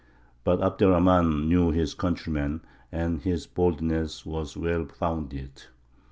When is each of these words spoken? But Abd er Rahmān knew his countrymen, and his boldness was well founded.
But 0.43 0.63
Abd 0.63 0.81
er 0.81 0.85
Rahmān 0.87 1.45
knew 1.47 1.69
his 1.69 1.93
countrymen, 1.93 2.61
and 2.91 3.21
his 3.21 3.45
boldness 3.45 4.25
was 4.25 4.57
well 4.57 4.87
founded. 4.87 5.65